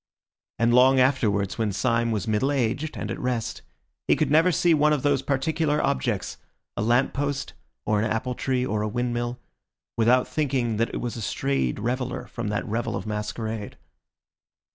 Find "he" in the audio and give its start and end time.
4.07-4.15